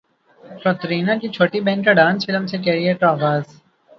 [0.63, 3.43] کترینہ کی چھوٹی بہن کا ڈانس فلم سے کیریئر کا اغاز